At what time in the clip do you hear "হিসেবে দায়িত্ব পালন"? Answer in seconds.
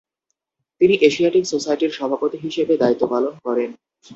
2.37-3.33